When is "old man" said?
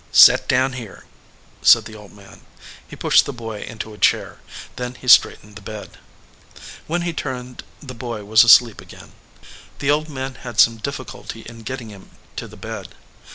1.93-2.41, 9.91-10.33